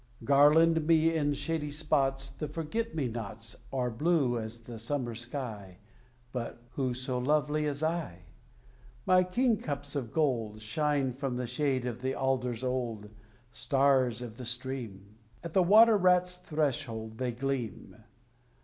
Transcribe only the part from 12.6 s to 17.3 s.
old, Stars of the stream! At the water rat's threshold